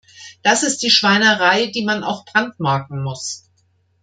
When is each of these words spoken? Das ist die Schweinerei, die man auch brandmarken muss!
Das 0.41 0.63
ist 0.63 0.79
die 0.79 0.89
Schweinerei, 0.89 1.67
die 1.67 1.83
man 1.85 2.03
auch 2.03 2.25
brandmarken 2.25 3.03
muss! 3.03 3.51